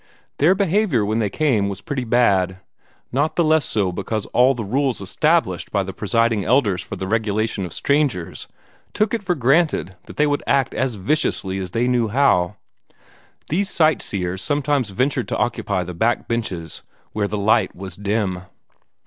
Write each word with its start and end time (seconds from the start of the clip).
Their 0.39 0.55
behavior 0.55 1.05
when 1.05 1.19
they 1.19 1.29
came 1.29 1.69
was 1.69 1.83
pretty 1.83 2.05
bad 2.05 2.57
not 3.11 3.35
the 3.35 3.43
less 3.43 3.65
so 3.65 3.91
because 3.91 4.25
all 4.33 4.55
the 4.55 4.63
rules 4.65 4.99
established 4.99 5.69
by 5.71 5.83
the 5.83 5.93
Presiding 5.93 6.43
Elders 6.43 6.81
for 6.81 6.95
the 6.95 7.05
regulation 7.05 7.65
of 7.67 7.71
strangers 7.71 8.47
took 8.93 9.13
it 9.13 9.21
for 9.21 9.35
granted 9.35 9.95
that 10.07 10.17
they 10.17 10.25
would 10.25 10.41
act 10.47 10.73
as 10.73 10.95
viciously 10.95 11.59
as 11.59 11.69
they 11.69 11.87
knew 11.87 12.07
how. 12.07 12.55
These 13.49 13.69
sight 13.69 14.01
seers 14.01 14.41
sometimes 14.41 14.89
ventured 14.89 15.27
to 15.27 15.37
occupy 15.37 15.83
the 15.83 15.93
back 15.93 16.27
benches 16.27 16.81
where 17.11 17.27
the 17.27 17.37
light 17.37 17.75
was 17.75 17.95
dim. 17.95 18.45